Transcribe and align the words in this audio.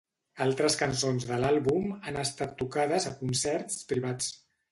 Altres 0.43 0.75
cançons 0.79 1.27
de 1.31 1.37
l'àlbum 1.43 1.85
han 2.09 2.17
estat 2.23 2.57
tocades 2.63 3.07
a 3.09 3.13
concerts 3.23 3.77
privats. 3.93 4.35